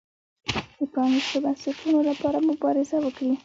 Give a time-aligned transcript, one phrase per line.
[0.77, 3.33] د پرانیستو بنسټونو لپاره مبارزه وکړي.